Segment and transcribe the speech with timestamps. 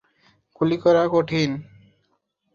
[0.55, 1.49] গুলি করা কঠিন।